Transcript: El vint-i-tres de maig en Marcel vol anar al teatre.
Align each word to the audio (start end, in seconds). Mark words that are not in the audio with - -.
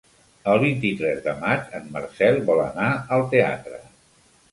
El 0.51 0.59
vint-i-tres 0.61 1.19
de 1.27 1.35
maig 1.43 1.75
en 1.79 1.85
Marcel 1.97 2.39
vol 2.47 2.63
anar 2.63 2.87
al 3.19 3.27
teatre. 3.35 3.79